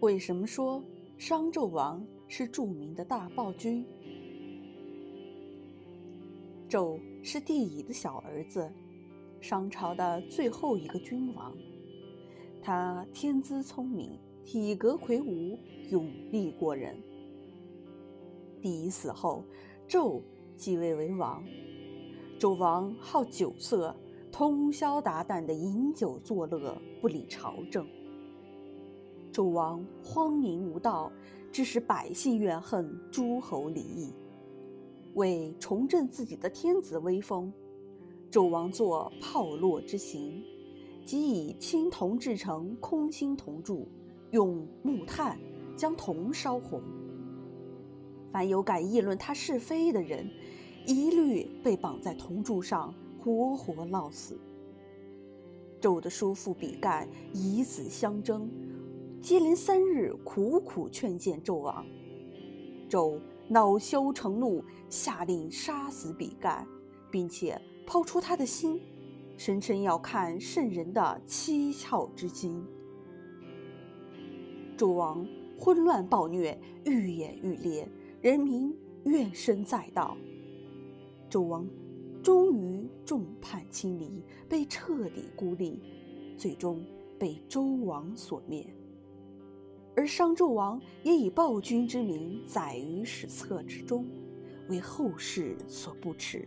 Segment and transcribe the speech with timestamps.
[0.00, 0.80] 为什么说
[1.16, 3.84] 商纣王是著名的大暴君？
[6.68, 8.70] 纣是帝乙的小儿子，
[9.40, 11.52] 商朝的最后一个君王。
[12.62, 15.58] 他天资聪明，体格魁梧，
[15.90, 16.96] 勇力过人。
[18.62, 19.42] 帝乙死后，
[19.88, 20.22] 纣
[20.56, 21.42] 继位为王。
[22.38, 23.92] 纣王好酒色，
[24.30, 27.84] 通宵达旦的饮酒作乐，不理朝政。
[29.38, 31.12] 纣王荒淫无道，
[31.52, 34.12] 致使百姓怨恨，诸侯离异。
[35.14, 37.52] 为重振自己的天子威风，
[38.32, 40.42] 纣王作炮烙之刑，
[41.06, 43.86] 即以青铜制成空心铜柱，
[44.32, 45.38] 用木炭
[45.76, 46.82] 将铜烧红。
[48.32, 50.28] 凡有敢议论他是非的人，
[50.84, 54.36] 一律被绑在铜柱上，活活烙死。
[55.80, 58.50] 纣的叔父比干以死相争，
[59.20, 61.84] 接连三日苦苦劝谏纣王，
[62.88, 63.20] 纣。
[63.50, 66.68] 恼羞成怒，下令杀死比干，
[67.10, 68.78] 并且抛出他的心，
[69.38, 72.62] 声称要看圣人的七窍之心。
[74.76, 75.26] 纣王
[75.58, 77.88] 昏乱暴虐，愈演愈烈，
[78.20, 80.14] 人民怨声载道。
[81.30, 81.66] 纣王
[82.22, 85.80] 终于众叛亲离，被彻底孤立，
[86.36, 86.84] 最终
[87.18, 88.66] 被周王所灭。
[89.98, 94.06] 而商纣王也以暴君之名载于史册之中，
[94.68, 96.46] 为后世所不齿。